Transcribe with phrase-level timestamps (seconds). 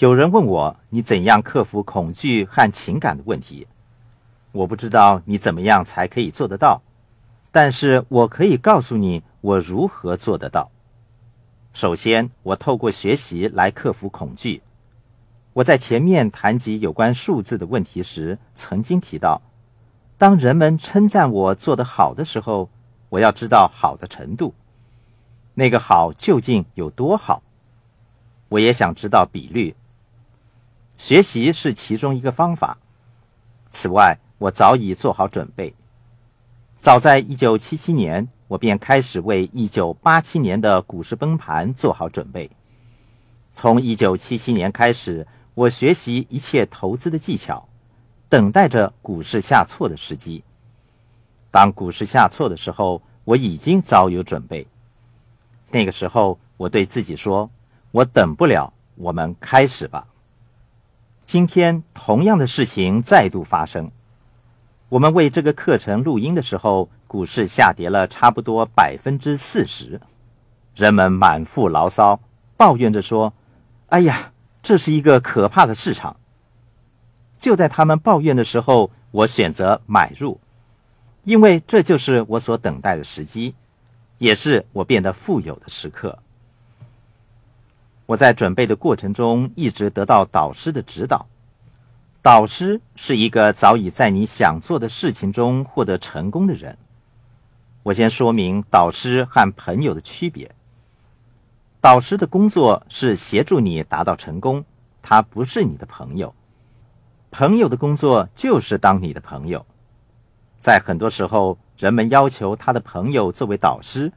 [0.00, 3.66] 有人问我，你怎样克服恐惧和情感的问题？
[4.50, 6.80] 我不知道你怎么样才可以做得到，
[7.52, 10.70] 但是我可以告诉你我如何做得到。
[11.74, 14.62] 首先，我透过学习来克服恐惧。
[15.52, 19.42] 我在前面谈及有关数字的问题时，曾经提到，
[20.16, 22.70] 当人们称赞我做得好的时候，
[23.10, 24.54] 我要知道好的程度，
[25.52, 27.42] 那个好究竟有多好？
[28.48, 29.76] 我也想知道比率。
[31.00, 32.76] 学习是其中一个方法。
[33.70, 35.74] 此外，我早已做好准备。
[36.76, 42.50] 早在1977年，我便开始为1987年的股市崩盘做好准备。
[43.54, 47.66] 从1977年开始，我学习一切投资的技巧，
[48.28, 50.44] 等待着股市下挫的时机。
[51.50, 54.66] 当股市下挫的时候，我已经早有准备。
[55.70, 57.50] 那个时候，我对自己说
[57.90, 60.06] ：“我等不了，我们开始吧。”
[61.30, 63.92] 今天同样的事情再度发生。
[64.88, 70.00] 我们为这个课程录音的时候，股市下跌了差不多百分之四十，
[70.74, 72.18] 人们满腹牢骚，
[72.56, 73.32] 抱怨着说
[73.90, 76.16] ：“哎呀，这是一个可怕的市场。”
[77.38, 80.40] 就在他们抱怨的时候，我选择买入，
[81.22, 83.54] 因为这就是我所等待的时机，
[84.18, 86.18] 也是我变得富有的时刻。
[88.10, 91.28] 我在准备的过程中一直得到导师的指导。
[92.20, 96.76] 导师是一个早已在你想做的事情中获得成功的人。
[97.84, 100.50] 我先说明导师和朋友的区别。
[101.80, 104.64] 导师的工作是协助你达到成功，
[105.00, 106.34] 他不是你的朋友。
[107.30, 109.64] 朋友的工作就是当你的朋友。
[110.58, 114.12] 在很多时候，人们要求他的朋友作为导师，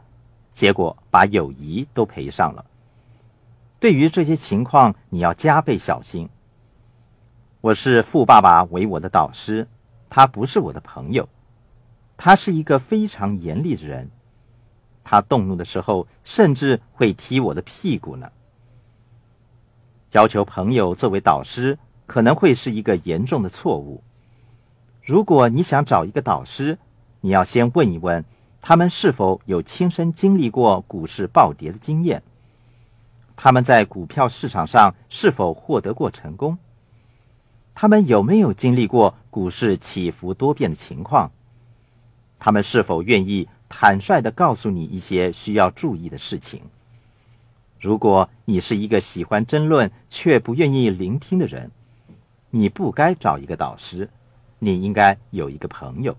[0.52, 2.66] 结果把友谊都赔上了。
[3.84, 6.30] 对于这些情况，你要加倍小心。
[7.60, 9.68] 我是富爸爸为我的导师，
[10.10, 11.28] 他不是我的朋友，
[12.16, 14.10] 他是一个非常严厉的人，
[15.04, 18.32] 他动怒的时候甚至会踢我的屁股呢。
[20.14, 24.02] 要求朋友作为导师可能会是一个严重的错误。
[25.02, 26.80] 如果你想找一个导师，
[27.20, 28.24] 你要先问一问
[28.62, 32.24] 他们是否有亲身经历过股市暴跌的经验。
[33.36, 36.58] 他们在股票市场上是否获得过成功？
[37.76, 41.32] 他们有没有经历过股市起伏多变的情况？
[42.40, 46.62] 他们是否愿意坦率的告诉你一些需要注意的事情？
[47.80, 51.72] 如果你是一个喜欢争论却不愿意聆听的人，
[52.52, 54.10] 你不该找一个导师，
[54.60, 56.16] 你应该有一个朋友。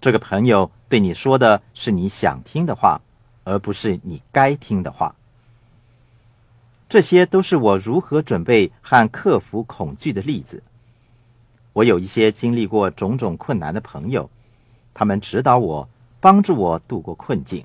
[0.00, 3.00] 这个朋友对你说的是你想听的话，
[3.44, 5.14] 而不是你该听的话。
[6.92, 10.62] 这些都是我如何准备和克服恐惧的例子。
[11.72, 14.28] 我有一些经历过种种困难的朋友，
[14.92, 15.88] 他们指导我，
[16.20, 17.64] 帮助我度过困境。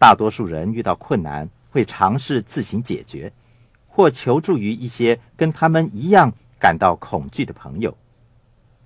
[0.00, 3.32] 大多数人遇到困难会尝试自行解决，
[3.86, 7.96] 或求助于一些跟他们一样感到恐惧的朋友。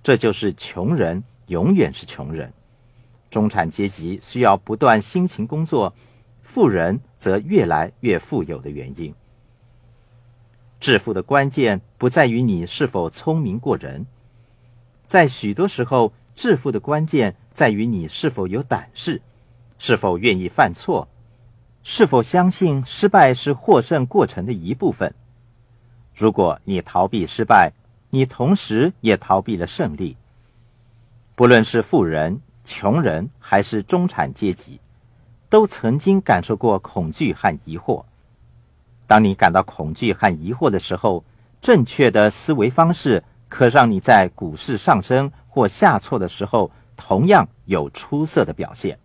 [0.03, 2.53] 这就是穷人永远是穷人，
[3.31, 5.91] 中产阶级需要不断辛勤工作，
[6.43, 9.11] 富人则越来越富有的原因。
[10.83, 14.05] 致富的关键不在于你是否聪明过人，
[15.07, 19.21] 在许多时候，致富的关键在于你是否有胆识，
[19.77, 21.07] 是否愿意犯错，
[21.83, 25.15] 是否相信失败是获胜过程的一部分。
[26.13, 27.71] 如果你逃避失败，
[28.09, 30.17] 你同时也逃避了胜利。
[31.33, 34.81] 不论是富人、穷人还是中产阶级，
[35.49, 38.03] 都曾经感受过恐惧和疑惑。
[39.05, 41.23] 当你感到恐惧和疑惑的时候，
[41.61, 48.97] 正确的思维方式可让你在股市上升或下挫的时候同样有出色的表现。